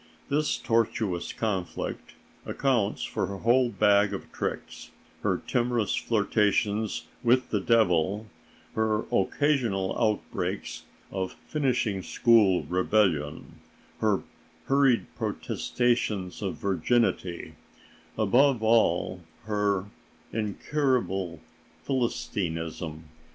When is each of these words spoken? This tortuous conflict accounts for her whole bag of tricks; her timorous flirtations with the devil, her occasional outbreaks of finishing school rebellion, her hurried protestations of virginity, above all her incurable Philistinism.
This 0.29 0.57
tortuous 0.57 1.31
conflict 1.31 2.13
accounts 2.43 3.03
for 3.03 3.27
her 3.27 3.37
whole 3.37 3.69
bag 3.69 4.15
of 4.15 4.31
tricks; 4.31 4.89
her 5.21 5.43
timorous 5.45 5.93
flirtations 5.93 7.05
with 7.21 7.51
the 7.51 7.59
devil, 7.59 8.25
her 8.73 9.05
occasional 9.11 9.95
outbreaks 9.99 10.85
of 11.11 11.35
finishing 11.45 12.01
school 12.01 12.63
rebellion, 12.63 13.59
her 13.99 14.23
hurried 14.65 15.05
protestations 15.15 16.41
of 16.41 16.55
virginity, 16.57 17.53
above 18.17 18.63
all 18.63 19.21
her 19.43 19.85
incurable 20.33 21.39
Philistinism. 21.83 23.03